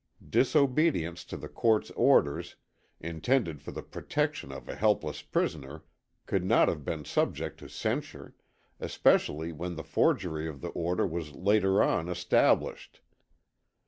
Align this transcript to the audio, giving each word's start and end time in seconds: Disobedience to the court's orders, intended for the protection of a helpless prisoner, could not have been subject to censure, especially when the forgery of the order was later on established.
Disobedience 0.31 1.23
to 1.25 1.37
the 1.37 1.47
court's 1.47 1.91
orders, 1.91 2.55
intended 2.99 3.61
for 3.61 3.69
the 3.71 3.83
protection 3.83 4.51
of 4.51 4.67
a 4.67 4.75
helpless 4.75 5.21
prisoner, 5.21 5.83
could 6.25 6.43
not 6.43 6.67
have 6.69 6.83
been 6.83 7.05
subject 7.05 7.59
to 7.59 7.69
censure, 7.69 8.33
especially 8.79 9.51
when 9.51 9.75
the 9.75 9.83
forgery 9.83 10.47
of 10.47 10.59
the 10.61 10.69
order 10.69 11.05
was 11.05 11.33
later 11.33 11.83
on 11.83 12.09
established. 12.09 13.01